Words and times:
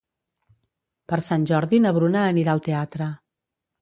Per 1.13 1.19
Sant 1.27 1.45
Jordi 1.51 1.81
na 1.85 1.91
Bruna 1.99 2.25
anirà 2.33 2.57
al 2.59 2.67
teatre. 2.69 3.11